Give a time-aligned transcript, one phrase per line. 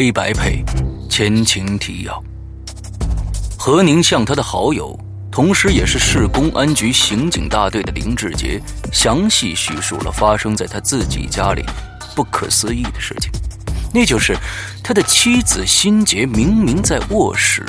[0.00, 0.64] 黑白配，
[1.10, 2.22] 前情提要：
[3.58, 4.96] 何宁向他的好友，
[5.28, 11.64] 同时也是市公安局刑警大队的林志杰，详细叙述了发生在他自己家里
[12.14, 13.28] 不可思议的事情。
[13.92, 14.36] 那就是
[14.84, 17.66] 他的妻子辛杰明明在卧室，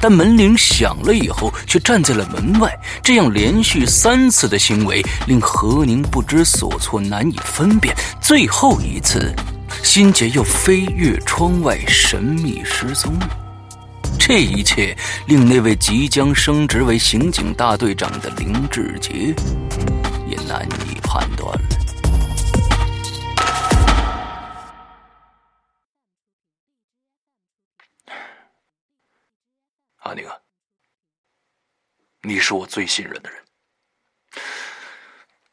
[0.00, 2.74] 但门铃响了以后却站在了门外。
[3.02, 7.94] 这样连续三次的行为，令何宁不知所措，难以分辨。
[8.22, 9.36] 最后一次。
[9.82, 13.28] 心杰又飞越窗外，神秘失踪了。
[14.18, 14.96] 这一切
[15.26, 19.34] 令那位即将升职为刑警大队长的林志杰
[20.26, 21.68] 也难以判断了。
[30.00, 30.34] 阿宁啊，
[32.22, 33.42] 你是我最信任的人，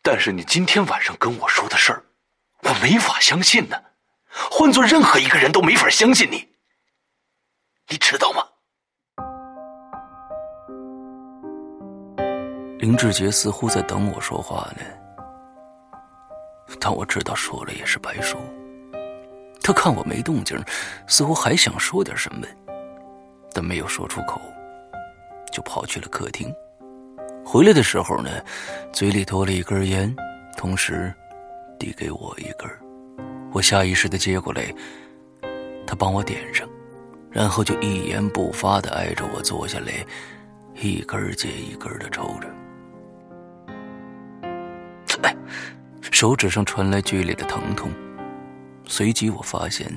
[0.02, 2.04] 但是你今天晚上跟我说的事儿，
[2.64, 3.78] 我没法相信呢。
[4.52, 6.48] 换做任何一个人都没法相信你，
[7.90, 8.44] 你知道吗？
[12.80, 14.84] 林志杰似乎在等我说话呢，
[16.80, 18.40] 但我知道说了也是白说。
[19.64, 20.62] 他看我没动静，
[21.08, 22.46] 似乎还想说点什么，
[23.52, 24.40] 但没有说出口，
[25.52, 26.54] 就跑去了客厅。
[27.44, 28.30] 回来的时候呢，
[28.94, 30.16] 嘴里叼了一根烟，
[30.56, 31.12] 同时
[31.80, 32.85] 递给我一根。
[33.56, 34.76] 我下意识的接过来，
[35.88, 36.68] 他帮我点上，
[37.32, 40.06] 然后就一言不发的挨着我坐下来，
[40.82, 42.54] 一根接一根的抽着。
[45.22, 45.34] 哎，
[46.02, 47.90] 手指上传来剧烈的疼痛，
[48.84, 49.90] 随即我发现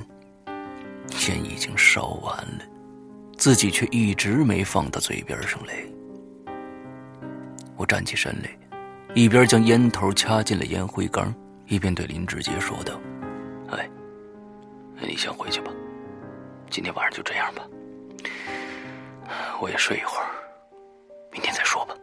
[1.27, 2.61] 烟已经烧完了，
[3.37, 5.73] 自己却一直没放到嘴边上来。
[7.75, 8.49] 我站起身来，
[9.13, 11.35] 一边将烟头掐进了烟灰缸，
[11.67, 12.93] 一边对林志杰说道。
[13.71, 13.89] 哎，
[15.01, 15.71] 你先回去吧，
[16.69, 17.63] 今天晚上就这样吧。
[19.61, 20.29] 我也睡一会儿，
[21.31, 21.95] 明天再说吧。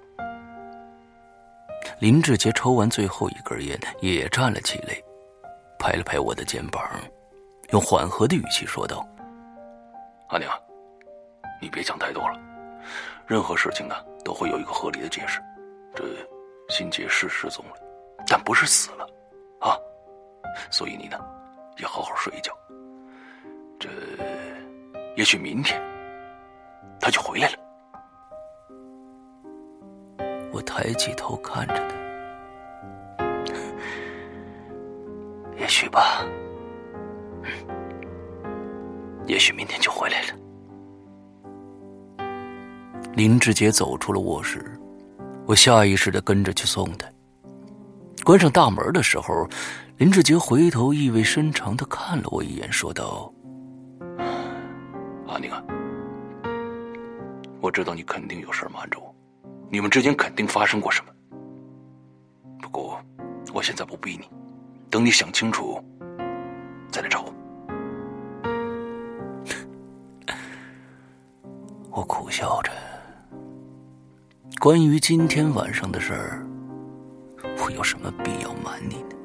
[1.98, 4.94] 林志杰抽完最后一根烟，也站了起来，
[5.78, 6.82] 拍了拍我的肩膀，
[7.70, 9.06] 用缓和的语气说道
[10.28, 10.46] ：“阿宁，
[11.60, 12.38] 你别想太多了，
[13.26, 15.40] 任何事情呢都会有一个合理的解释。
[15.94, 16.04] 这
[16.68, 17.76] 新杰是失踪了，
[18.26, 19.08] 但不是死了，
[19.60, 19.76] 啊，
[20.70, 21.18] 所以你呢？”
[21.78, 22.52] 也好好睡一觉。
[23.78, 23.88] 这，
[25.16, 25.80] 也许明天
[27.00, 27.58] 他就回来了。
[30.52, 31.74] 我抬起头看着
[33.18, 33.24] 他，
[35.60, 36.24] 也许吧。
[39.26, 40.28] 也许明天就回来了。
[43.14, 44.64] 林志杰走出了卧室，
[45.46, 47.06] 我下意识的跟着去送他。
[48.24, 49.46] 关上大门的时候。
[49.98, 53.32] 林志杰回头意味深长的看了我一眼，说道
[55.26, 55.64] ：“阿宁啊，
[57.62, 59.14] 我知道你肯定有事瞒着我，
[59.70, 61.10] 你们之间肯定发生过什么。
[62.60, 63.00] 不过，
[63.54, 64.28] 我现在不逼你，
[64.90, 65.82] 等你想清楚
[66.92, 67.32] 再来找我。”
[71.90, 72.70] 我苦笑着，
[74.60, 76.46] 关于今天晚上的事儿，
[77.64, 79.15] 我有什么必要瞒你呢？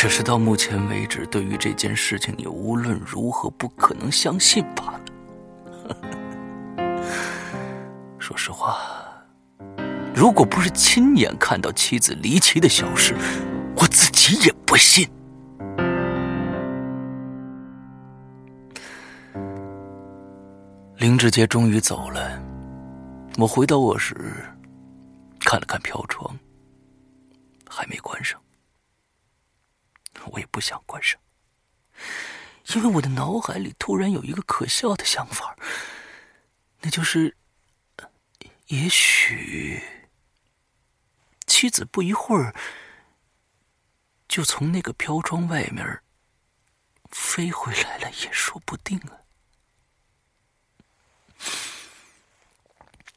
[0.00, 5.00] 只是到目前为止，对于这件事情，你无论如何不可能相信罢了。
[8.18, 8.78] 说实话，
[10.14, 13.14] 如果不是亲眼看到妻子离奇的消失，
[13.76, 15.06] 我自己也不信。
[20.96, 22.42] 林志杰终于走了，
[23.36, 24.16] 我回到卧室，
[25.40, 26.34] 看了看飘窗，
[27.68, 28.40] 还没关上。
[30.26, 31.20] 我也不想关上，
[32.74, 35.56] 因为我的脑海里突然有一个可笑的想法，
[36.80, 37.36] 那就是，
[38.66, 39.82] 也许
[41.46, 42.54] 妻子不一会儿
[44.28, 46.02] 就从那个飘窗外面
[47.10, 49.18] 飞回来了，也说不定啊！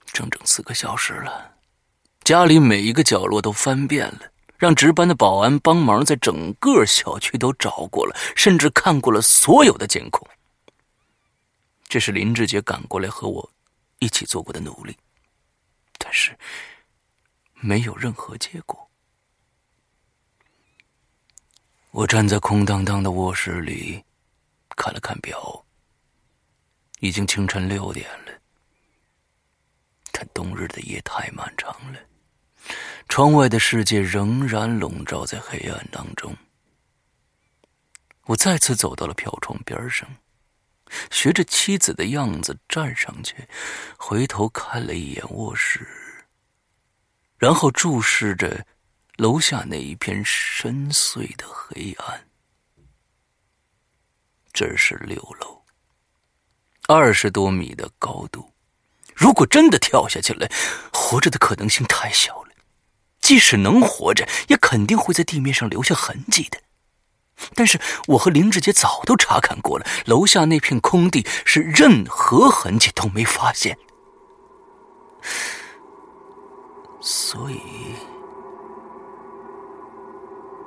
[0.08, 1.58] 整整四个小时了，
[2.24, 4.33] 家里每一个角落都翻遍了。
[4.64, 10.26] 让值班的保安帮忙，在整个小区都找过了，甚至看过了所有的监控。
[11.90, 13.52] 这是林志杰赶过来和我
[14.00, 14.98] 一起做过的努力，
[15.98, 16.34] 但是
[17.56, 18.90] 没有任何结果。
[21.92, 24.02] 我站在空荡荡的卧室里，
[24.78, 25.66] 看了看表，
[27.02, 28.32] 已经清晨六点了。
[30.14, 32.00] 但冬日的夜太漫长了。
[33.16, 36.36] 窗外的世界仍然笼罩在黑暗当中。
[38.24, 40.10] 我再次走到了飘窗边上，
[41.12, 43.48] 学着妻子的样子站上去，
[43.98, 45.88] 回头看了一眼卧室，
[47.38, 48.66] 然后注视着
[49.18, 52.28] 楼下那一片深邃的黑暗。
[54.52, 55.62] 这是六楼，
[56.88, 58.52] 二十多米的高度，
[59.14, 60.50] 如果真的跳下去了，
[60.92, 62.43] 活着的可能性太小了。
[63.24, 66.60] 即使能活着，也肯定会在地面上留下痕迹的。
[67.56, 73.78] 但是我和林志杰早都查看过了，楼下那片空地是任何痕迹都没发现。
[77.00, 77.96] 所以，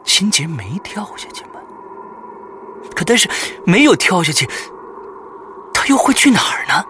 [0.04, 1.60] 心杰没跳下去吗？
[2.94, 3.28] 可但是
[3.66, 4.48] 没有跳下去，
[5.74, 6.84] 他又会去哪儿呢？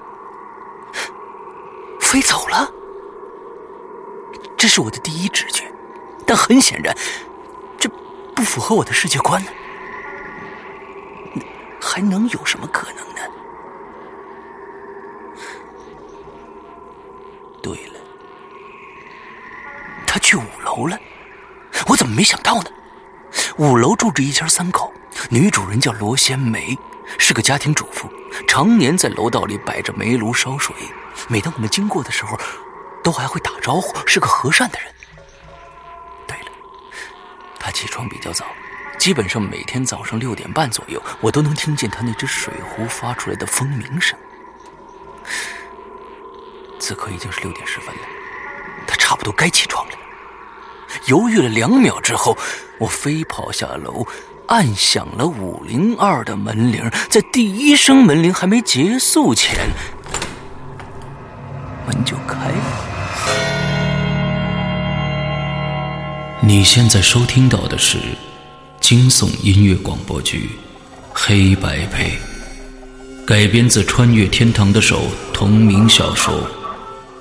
[2.01, 2.71] 飞走了？
[4.57, 5.65] 这是我的第一直觉，
[6.27, 6.97] 但很显然，
[7.79, 7.89] 这
[8.35, 9.51] 不符合我的世界观呢。
[11.81, 13.21] 还能有什么可能呢？
[17.63, 18.01] 对了，
[20.07, 20.99] 他去五楼了，
[21.87, 22.71] 我怎么没想到呢？
[23.59, 24.93] 五楼住着一家三口，
[25.31, 26.77] 女主人叫罗仙梅，
[27.19, 28.11] 是个家庭主妇，
[28.49, 30.75] 常年在楼道里摆着煤炉烧水。
[31.29, 32.39] 每当我们经过的时候，
[33.07, 34.93] 都还会打招呼，是个和善的人。
[36.27, 36.49] 对了，
[37.57, 38.45] 他起床比较早，
[38.99, 44.19] 基本上每天早上六点半左右，我都能听见他那只水壶发出来的蜂鸣声。
[46.81, 48.01] 此刻已经是六点十分了，
[48.89, 49.93] 他差不多该起床了。
[51.05, 52.37] 犹豫了两秒之后，
[52.81, 54.05] 我飞跑下楼，
[54.49, 56.91] 按响了五零二的门铃。
[57.09, 59.69] 在第一声门铃还没结束前，
[61.87, 62.86] 门就开了。
[66.43, 67.99] 你现在收听到的是
[68.81, 70.39] 惊悚音乐广播剧
[71.13, 72.11] 《黑白配》，
[73.25, 76.47] 改编自《穿越天堂的手》同名小说，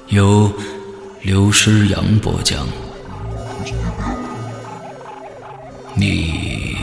[0.09, 0.51] 由
[1.21, 2.67] 刘诗阳播讲。
[5.95, 6.75] 你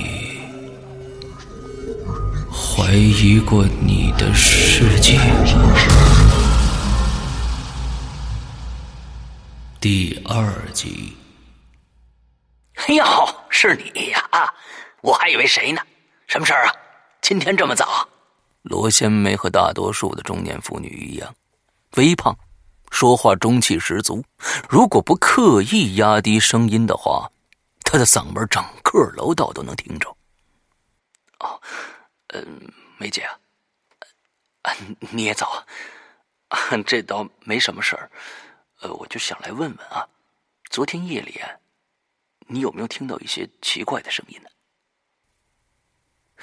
[2.50, 5.20] 怀疑过你的世界？
[9.78, 11.12] 第二集。
[12.88, 13.04] 哎呦，
[13.48, 14.26] 是你呀！
[14.32, 14.52] 啊，
[15.02, 15.80] 我还以为谁呢？
[16.26, 16.74] 什么事儿啊？
[17.20, 18.08] 今天这么早？
[18.62, 21.32] 罗仙梅和大多数的中年妇女一样，
[21.96, 22.36] 微胖，
[22.90, 24.24] 说话中气十足。
[24.68, 27.30] 如果不刻意压低声音的话，
[27.84, 30.08] 她的嗓门整个楼道都能听着。
[31.38, 31.60] 哦，
[32.28, 32.60] 嗯，
[32.98, 33.38] 梅姐啊，
[34.62, 34.74] 啊，
[35.10, 35.64] 你也早
[36.48, 36.58] 啊？
[36.84, 38.10] 这倒没什么事儿，
[38.80, 40.04] 呃，我就想来问问啊，
[40.70, 41.40] 昨天夜里。
[42.52, 44.50] 你有没有听到一些奇怪的声音呢？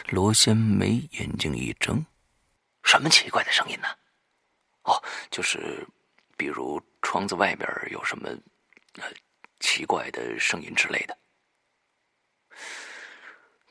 [0.09, 2.03] 罗仙梅眼睛一睁
[2.83, 3.87] ：“什么奇怪的声音呢
[4.83, 5.85] ？”“哦，就是，
[6.35, 8.27] 比如窗子外边有什么
[8.95, 9.03] 呃
[9.59, 11.15] 奇怪的声音之类的。”“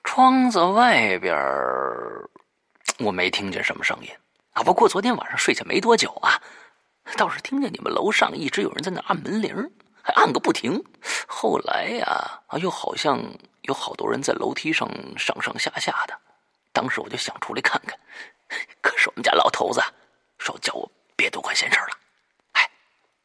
[0.04, 1.34] 窗子外边
[2.98, 4.10] 我没听见什么声音
[4.52, 6.40] 啊，不过昨天晚上睡下没多久啊，
[7.16, 9.72] 倒是听见你们楼上一直有人在那按门铃。”
[10.08, 10.82] 还按个不停，
[11.26, 13.22] 后来呀，啊，又好像
[13.62, 14.88] 有好多人在楼梯上
[15.18, 16.18] 上上下下的。
[16.72, 17.98] 当时我就想出来看看，
[18.80, 19.82] 可是我们家老头子
[20.38, 21.98] 说叫我别多管闲事了。
[22.52, 22.70] 哎，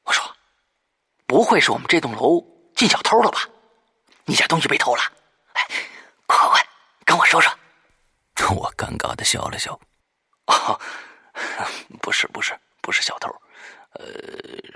[0.04, 0.30] 我说，
[1.26, 3.48] 不会是我们这栋楼进小偷了吧？
[4.26, 5.04] 你家东西被偷了？
[5.54, 5.66] 哎，
[6.26, 6.68] 快快快，
[7.06, 7.50] 跟我说说。
[8.58, 9.80] 我尴尬的笑了笑。
[10.48, 10.78] 哦，
[12.04, 13.30] 不是不是不是小偷，
[13.94, 14.06] 呃，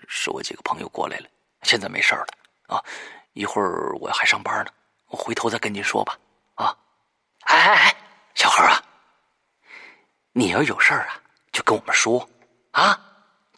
[0.07, 1.27] 是我几个朋友过来了。
[1.67, 2.25] 现在没事了
[2.67, 2.83] 啊，
[3.33, 4.71] 一会儿我还上班呢，
[5.07, 6.17] 我回头再跟您说吧。
[6.55, 6.75] 啊，
[7.41, 7.97] 哎哎哎，
[8.35, 8.81] 小何啊，
[10.31, 11.21] 你要有事儿啊，
[11.51, 12.27] 就跟我们说
[12.71, 12.97] 啊，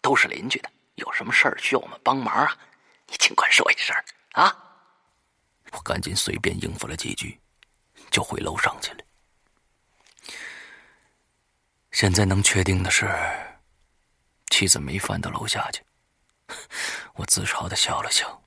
[0.02, 2.58] 都是邻居的，有什么事儿需要我们帮忙啊，
[3.06, 3.96] 你尽管说一声
[4.32, 4.54] 啊。
[5.70, 7.40] 我赶紧随便应付了几句，
[8.10, 8.98] 就回楼上去了。
[11.92, 13.08] 现在能确定的是，
[14.50, 15.80] 妻子没翻到楼下去。
[17.14, 18.42] 我自嘲的笑了笑，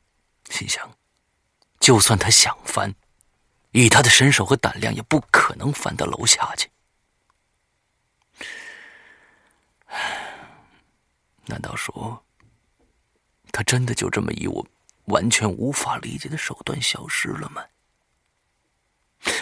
[0.50, 0.90] 心想：
[1.80, 2.94] 就算他想翻，
[3.72, 6.70] 以他的身手和胆量，也不可能翻到楼下去。
[11.46, 12.24] 难道说，
[13.52, 14.66] 他真的就这么以我
[15.06, 17.64] 完全无法理解的手段消失了吗？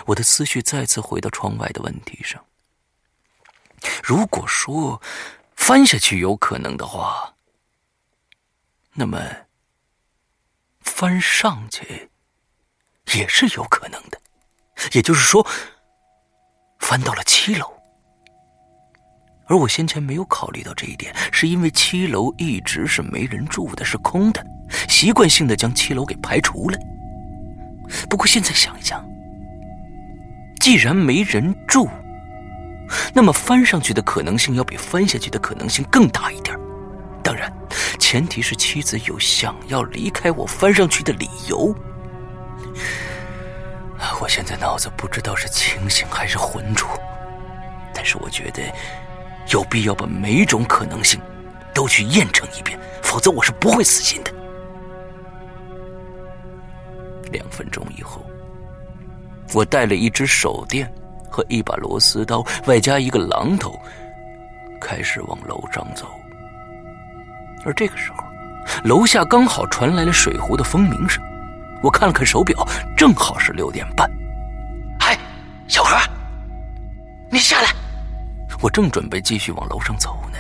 [0.06, 2.44] 我的思绪再次回到窗外的问题上。
[4.04, 5.02] 如果说
[5.56, 7.36] 翻下去有可能的话，
[8.94, 9.20] 那么，
[10.82, 12.10] 翻上去
[13.14, 14.20] 也是有可能的，
[14.92, 15.46] 也就是说，
[16.80, 17.72] 翻到了七楼。
[19.48, 24.46] 而我先前没有考虑到这一点，是因为七楼一直是没人住的，是空的，
[24.88, 26.78] 习惯性的将七楼给排除了。
[28.10, 29.06] 不过现在想一想，
[30.60, 31.90] 既然没人住，
[33.14, 36.58] 那么翻上去的可能性要比翻下去的可能性更大一点。
[37.24, 37.52] 当然，
[38.00, 41.74] 前提是妻子有想要离开我翻上去的理由。
[44.20, 46.88] 我现在脑子不知道是清醒还是浑浊，
[47.94, 48.62] 但是我觉得
[49.52, 51.20] 有必要把每种可能性
[51.74, 54.32] 都去验证一遍，否则我是不会死心的。
[57.32, 58.24] 两分钟以后，
[59.54, 60.92] 我带了一只手电
[61.30, 63.80] 和一把螺丝刀，外加一个榔头，
[64.80, 66.08] 开始往楼上走。
[67.66, 68.24] 而这个时候，
[68.84, 71.22] 楼下刚好传来了水壶的蜂鸣声。
[71.82, 74.10] 我看了看手表，正好是六点半。
[75.00, 75.18] 嗨，
[75.68, 75.98] 小何，
[77.32, 77.70] 你下来！
[78.62, 80.38] 我正准备继续往楼上走呢，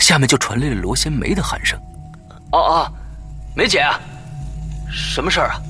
[0.00, 1.78] 下面就传来了罗仙梅的喊声
[2.52, 2.92] ：“哦哦，
[3.54, 4.00] 梅姐啊，
[4.90, 5.60] 什么事儿啊？”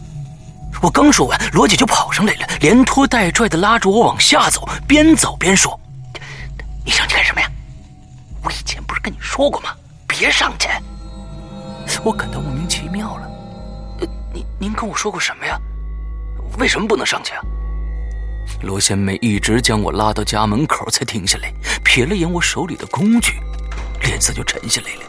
[0.80, 5.78] 我刚说完，罗姐就跑上来了，连拖带拽的拉着我往下走，边走边说
[6.86, 7.50] ：“你上去干什么呀？
[8.44, 9.70] 我以前不是跟你说过吗？
[10.06, 10.68] 别上去！”
[12.04, 13.28] 我感到莫名其妙了。
[14.32, 15.60] 您您跟我说过什么呀？
[16.58, 17.42] 为什么不能上去啊？
[18.62, 21.52] 罗仙妹一直将我拉到家门口才停下来，
[21.84, 23.34] 瞥了眼我手里的工具，
[24.00, 25.02] 脸色就沉下来了。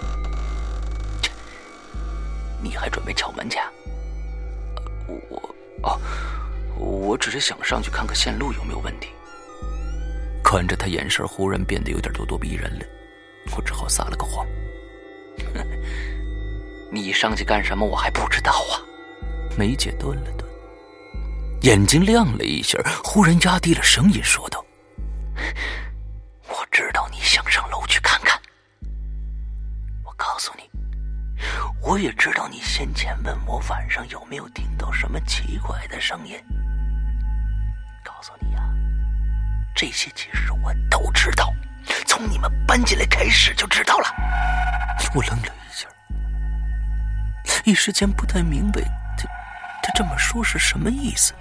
[2.62, 3.58] 你还准备敲门去？
[3.58, 3.72] 啊
[5.30, 6.00] 我哦，
[6.78, 9.10] 我只是想上去看看线路有没有问题。
[10.44, 12.86] 看着他眼神忽然变得有点咄咄逼人了，
[13.56, 14.46] 我只好撒了个谎。
[16.92, 17.86] 你上去干什么？
[17.86, 18.82] 我还不知道啊。
[19.58, 20.48] 梅姐顿了顿，
[21.62, 24.64] 眼睛亮了一下，忽然压低了声音说道
[26.48, 28.40] ：“我知道你想上楼去看看。
[30.04, 30.64] 我告诉你，
[31.82, 36.36] 我也知道你先前问我晚上有没有听到什么奇怪的声音。
[38.04, 38.62] 告诉你呀，
[39.76, 41.54] 这些其实我都知道，
[42.06, 44.08] 从你们搬进来开始就知道了。”
[45.14, 45.88] 我愣了一下，
[47.70, 48.82] 一时间不太明白。
[49.16, 49.28] 他
[49.84, 51.34] 他这么说是什么意思？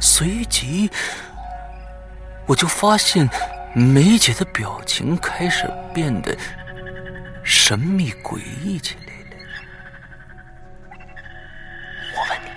[0.00, 0.90] 随即，
[2.46, 3.28] 我就发现
[3.74, 6.36] 梅姐的表情开始变得
[7.42, 9.36] 神秘诡异起来了。
[12.14, 12.50] 我问你，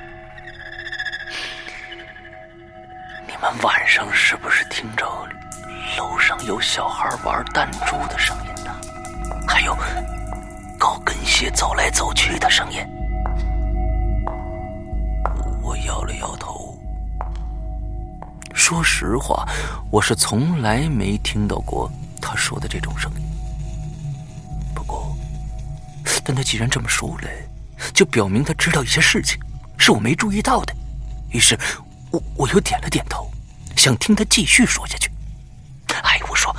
[3.31, 5.05] 你们晚上是不是听着
[5.97, 8.75] 楼上有小孩玩弹珠的声音呢？
[9.47, 9.73] 还有
[10.87, 12.79] 高跟鞋走来走去的声音？
[15.61, 16.79] 我摇了摇头，
[18.53, 19.45] 说实话，
[19.91, 21.91] 我是从来没听到过
[22.21, 23.27] 他说的这种声音。
[24.73, 25.13] 不过，
[26.23, 27.27] 但他既然这么说了，
[27.93, 29.37] 就表明他知道一些事情
[29.77, 30.73] 是我没注意到的。
[31.31, 31.59] 于是，
[32.11, 33.29] 我我又点了点头，
[33.75, 35.11] 想听他继续说下去。
[36.03, 36.55] 哎，我说，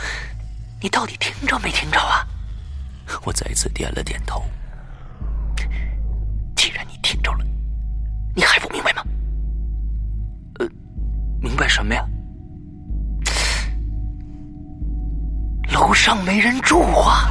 [0.82, 2.26] 你到底听着没听着啊？
[3.24, 4.42] 我再次点了点头。
[6.56, 7.44] 既然你听着了，
[8.34, 9.02] 你还不明白吗？
[10.58, 10.66] 呃
[11.40, 12.04] 明白什么呀？
[15.72, 17.28] 楼上没人住啊！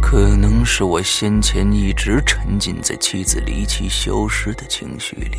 [0.00, 5.38] 可能是我先前一直沉浸在妻子离奇消失的情绪里，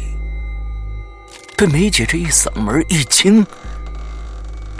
[1.62, 3.46] 被梅姐这一嗓门一惊，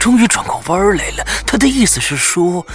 [0.00, 1.24] 终于转过弯来了。
[1.46, 2.66] 她的意思是说。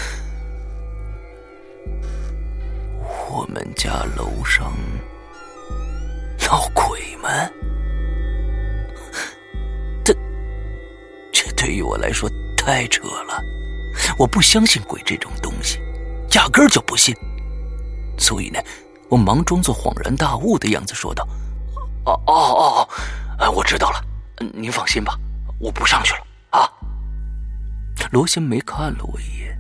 [3.29, 4.71] 我们家楼上
[6.39, 7.29] 闹鬼吗？
[10.05, 10.13] 这
[11.33, 13.43] 这对于我来说太扯了，
[14.17, 15.81] 我不相信鬼这种东西，
[16.31, 17.13] 压根就不信。
[18.17, 18.59] 所以呢，
[19.09, 21.27] 我忙装作恍然大悟的样子说道
[22.07, 22.89] ：“哦哦哦，
[23.51, 24.03] 我知道了，
[24.53, 25.17] 您放心吧，
[25.59, 26.69] 我不上去了啊。”
[28.11, 29.57] 罗新梅看了我一眼。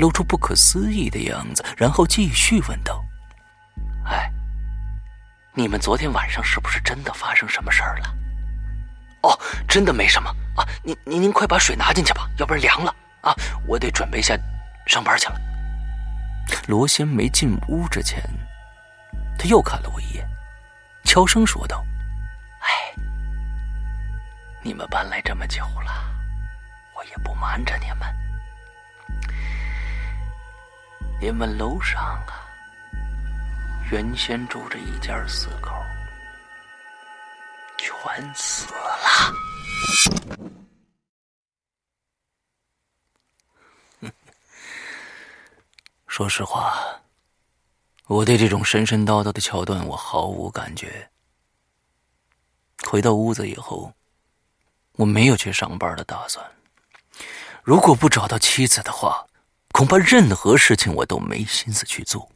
[0.00, 3.00] 露出不可思议的样子，然后继续问道
[4.06, 4.28] ：“哎，
[5.54, 8.12] 你们昨天晚上是不是真的发生什么事儿了
[9.22, 10.66] ？”“哦，真的没什么啊。
[10.82, 13.32] 您您您快把水拿进去吧，要不然凉了啊！
[13.68, 14.36] 我得准备下
[14.84, 15.40] 上班去了。”
[16.66, 18.20] 罗仙梅进屋之前，
[19.38, 20.28] 他又看了我一眼，
[21.04, 21.84] 悄声说道
[22.64, 22.94] ：“哎，
[24.62, 26.10] 你们搬来这么久了，
[26.94, 28.00] 我也不瞒着你们。”
[31.20, 32.44] 你们楼上啊，
[33.90, 35.70] 原先住着一家四口，
[37.78, 39.32] 全死了。
[46.06, 47.00] 说实话，
[48.06, 51.08] 我对这种神神叨叨的桥段我毫无感觉。
[52.86, 53.92] 回到屋子以后，
[54.92, 56.44] 我没有去上班的打算。
[57.62, 59.26] 如果不找到妻子的话，
[59.72, 62.30] 恐怕任何事情我都没心思去做。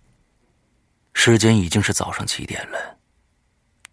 [1.13, 2.99] 时间已经是早上七点了，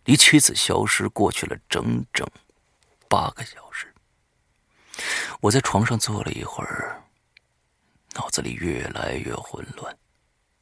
[0.05, 2.27] 离妻子消失过去了整整
[3.07, 3.93] 八个小时。
[5.41, 7.03] 我在床上坐了一会儿，
[8.13, 9.95] 脑子里越来越混乱，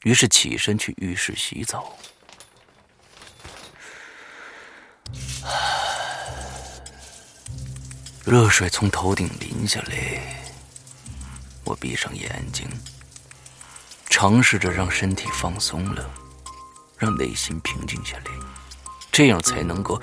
[0.03, 1.95] 于是起身去浴室洗澡。
[8.25, 10.21] 热水从头顶淋下来。
[11.65, 12.65] 我闭上眼睛，
[14.09, 16.09] 尝试着让身体放松了，
[16.97, 18.31] 让内心平静下来，
[19.11, 20.01] 这样才能够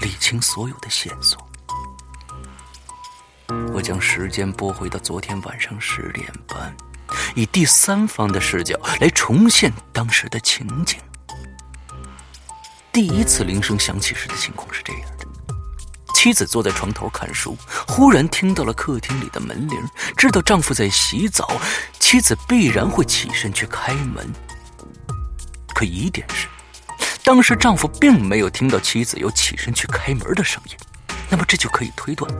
[0.00, 1.38] 理清所有的线索。
[3.72, 6.76] 我将时间拨回到昨天晚上十点半，
[7.36, 10.98] 以第三方的视角来重现当时的情景。
[12.92, 15.15] 第一次铃声响起时的情况是这样。
[16.16, 17.54] 妻子坐在床头看书，
[17.86, 19.78] 忽然听到了客厅里的门铃，
[20.16, 21.60] 知道丈夫在洗澡，
[22.00, 24.26] 妻子必然会起身去开门。
[25.74, 26.48] 可疑点是，
[27.22, 30.72] 当时丈夫并没有听到妻子有起身去开门的声音，
[31.28, 32.32] 那么这就可以推断，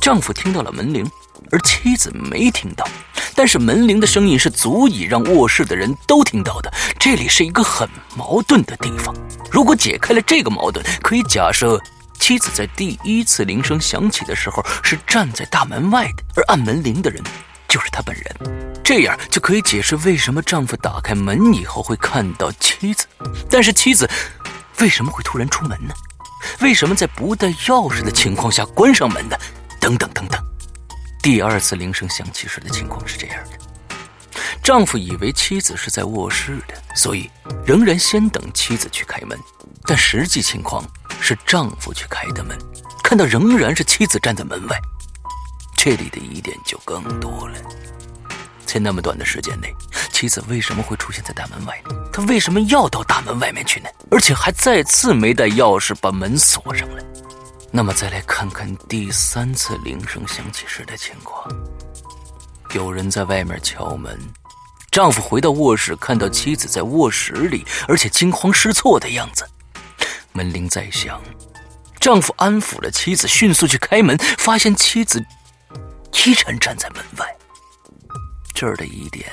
[0.00, 1.06] 丈夫听到了门铃，
[1.50, 2.88] 而妻子没听到。
[3.34, 9.14] 但是门铃的声音是足以让卧室的人都听到的，这里是一个很矛盾的地方。
[9.50, 11.78] 如果解开了这个矛盾，可以假设
[12.22, 17.20] 妻子在第一次铃声响起的时候是站在大门外的，而按门铃的人
[17.66, 18.80] 就是他本人。
[18.84, 23.08] 这样就可以解释为什么丈夫打开门以后会看到妻子，
[23.50, 24.08] 但是妻子
[24.78, 25.92] 为什么会突然出门呢？
[26.60, 29.36] 为什么在不带钥匙的情况下关上门呢？
[29.80, 30.40] 等等等等。
[31.20, 33.58] 第二次铃声响起时的情况是这样的：
[34.62, 37.30] 丈夫以为妻子是在卧室的，所以
[37.66, 39.38] 仍然先等妻子去开门。
[39.84, 40.84] 但实际情况
[41.20, 42.56] 是丈夫去开的门，
[43.02, 44.80] 看到仍然是妻子站在门外。
[45.76, 47.56] 这里的疑点就更多了。
[48.64, 49.74] 在那么短的时间内，
[50.12, 51.94] 妻子为什么会出现在大门外呢？
[52.12, 53.88] 她为什么要到大门外面去呢？
[54.10, 57.02] 而且还再次没带钥匙把门锁上了。
[57.70, 61.46] 那么再来看看第三次铃声响起时的情况。
[62.72, 64.18] 有人在外面敲门，
[64.90, 69.46] 丈夫回到卧室，看到妻子在卧室里，而且惊慌失措的样子。
[70.32, 71.20] 门铃再响，
[72.00, 75.22] 丈夫安抚了妻子，迅速去开门，发现妻子
[76.24, 77.26] 依然站在门外。
[78.54, 79.26] 这儿的疑点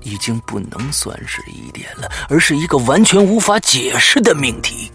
[0.00, 4.90] 已经不能算是疑点了，而是一个完全无法解释的命题。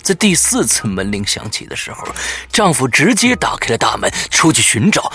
[0.00, 2.06] 在第四次门铃响起的时候，
[2.52, 5.12] 丈夫直接打开了大门，出去寻找，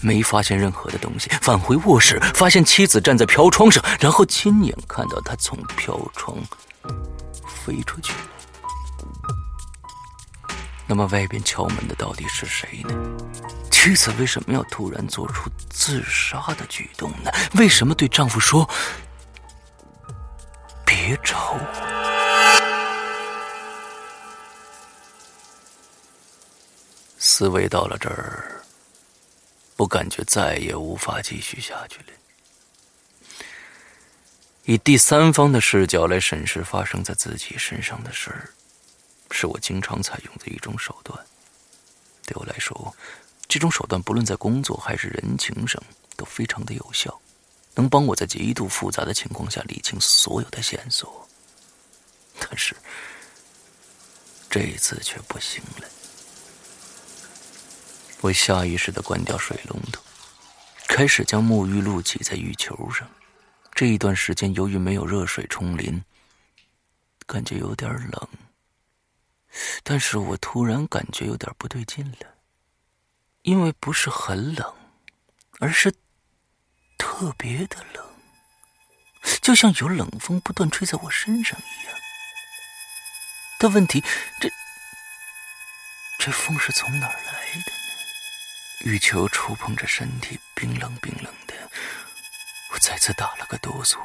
[0.00, 1.30] 没发现任何的东西。
[1.40, 6.36] 返回卧室，发现妻子站在飘窗上，然后亲眼看到她从飘窗
[7.46, 8.12] 飞出去。
[10.88, 12.94] 那么，外边敲门的到底是谁呢？
[13.72, 17.30] 妻子为什么要突然做出自杀的举动呢？
[17.54, 18.68] 为什么对丈夫说
[20.86, 21.60] “别找我”？
[27.18, 28.55] 思维到了这儿，
[29.76, 32.06] 我感觉再也无法继续下去了。
[34.64, 38.50] 以第三方的视角来审视发生在自己身上的事儿，
[39.30, 41.16] 是我经常采用的一种手段。
[42.24, 42.92] 对我来说，
[43.46, 45.80] 这种手段不论在工作还是人情上
[46.16, 47.16] 都非常的有效，
[47.74, 51.28] 能帮我在极度复杂的情况下理清所有的线索。
[52.40, 52.74] 但是
[54.50, 55.88] 这一次却不行了。
[58.26, 60.02] 我下意识的关掉水龙头，
[60.88, 63.08] 开始将沐浴露挤在浴球上。
[63.72, 66.02] 这一段时间，由于没有热水冲淋，
[67.24, 68.28] 感觉有点冷。
[69.84, 72.34] 但是我突然感觉有点不对劲了，
[73.42, 74.74] 因为不是很冷，
[75.60, 75.94] 而是
[76.98, 78.04] 特别的冷，
[79.40, 81.94] 就像有冷风不断吹在我身上一样。
[83.60, 84.02] 但问题，
[84.40, 84.50] 这
[86.18, 87.85] 这风是从哪儿来的？
[88.80, 91.54] 浴球触碰着身体，冰冷冰冷的，
[92.72, 93.98] 我再次打了个哆嗦。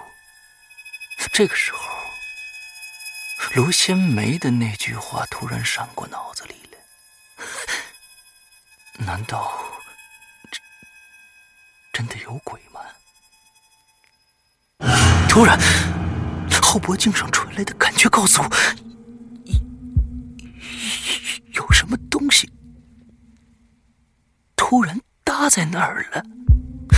[1.34, 1.80] 这个时候，
[3.54, 6.78] 罗仙梅的那句话突然闪过脑子里了：
[9.06, 9.54] 难道
[10.52, 10.62] 真
[11.94, 12.82] 真的有鬼吗？
[15.30, 15.60] 突然，
[16.62, 18.50] 后脖颈上传来的感觉告诉我，
[25.52, 26.24] 在那儿了，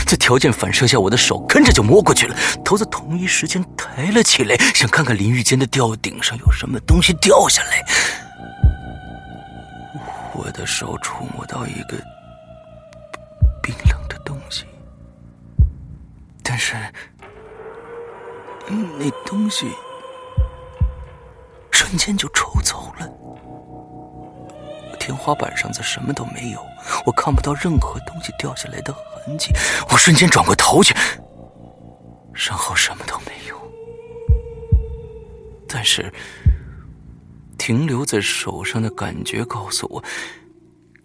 [0.05, 7.83] 在条件反射下，我的手跟着就摸过去了，头在同一时间抬了起来，想看看淋浴间的吊顶上有什么东西掉下来。
[10.35, 11.97] 我的手触摸到一个
[13.63, 14.65] 冰冷的东西，
[16.43, 16.75] 但是
[18.67, 19.71] 那东西
[21.71, 23.09] 瞬间就抽走了。
[24.99, 26.63] 天花板上则什么都没有，
[27.05, 29.51] 我看不到任何东西掉下来的痕迹。
[29.89, 30.95] 我瞬间转过头去，
[32.33, 33.55] 身后什么都没有，
[35.67, 36.11] 但是
[37.57, 40.03] 停留在手上的感觉告诉我，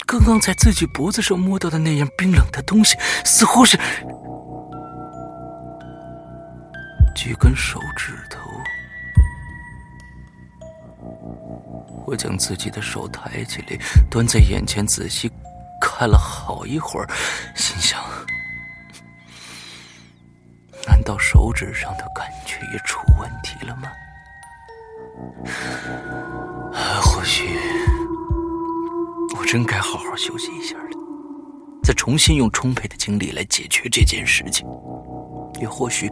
[0.07, 3.77] 刚刚在自己脖子上摸到的那样冰冷的东西，似乎是
[7.15, 8.39] 几根手指头。
[12.07, 13.77] 我将自己的手抬起来，
[14.11, 15.31] 端在眼前，仔细
[15.91, 17.09] 看了好一会儿，
[17.57, 17.99] 心想：
[20.87, 23.91] 难道手指上的感觉也出问题了吗？
[27.03, 27.59] 或许
[29.37, 30.91] 我真该好好休息一下了，
[31.83, 34.65] 再重新用充沛的精力来解决这件事情。
[35.61, 36.09] 也或许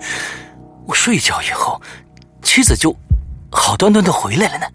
[0.87, 1.81] 我睡觉以后，
[2.43, 2.93] 妻子就
[3.53, 4.67] 好端端的回来了呢？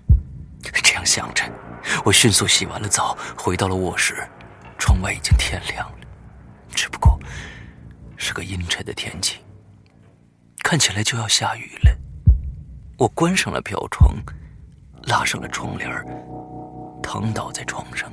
[0.84, 1.44] 这样想着，
[2.06, 4.26] 我迅速洗完了澡，回到了卧室。
[4.92, 6.08] 窗外已经天亮了，
[6.76, 7.18] 只不过
[8.18, 9.40] 是个阴沉的天气，
[10.66, 11.98] 看起来就要下雨了。
[12.98, 14.14] 我关上了飘窗，
[15.04, 15.90] 拉上了窗帘，
[17.02, 18.12] 躺倒在床上，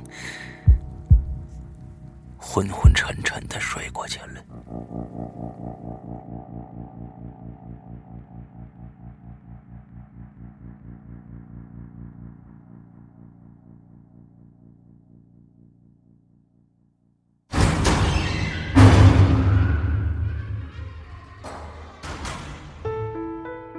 [2.37, 4.41] 昏昏沉沉的睡过去了。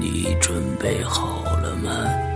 [0.00, 2.29] 你准备好了吗？